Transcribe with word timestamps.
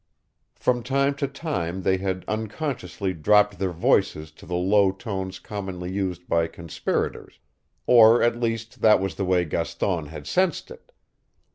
From 0.55 0.81
time 0.81 1.13
to 1.17 1.27
time 1.27 1.83
they 1.83 1.97
had 1.97 2.25
unconsciously 2.27 3.13
dropped 3.13 3.59
their 3.59 3.71
voices 3.71 4.31
to 4.31 4.47
the 4.47 4.55
low 4.55 4.91
tones 4.91 5.37
commonly 5.37 5.91
used 5.91 6.27
by 6.27 6.47
conspirators, 6.47 7.37
or 7.85 8.23
at 8.23 8.39
least 8.39 8.81
that 8.81 8.99
was 8.99 9.13
the 9.13 9.25
way 9.25 9.45
Gaston 9.45 10.07
had 10.07 10.25
sensed 10.25 10.71
it. 10.71 10.91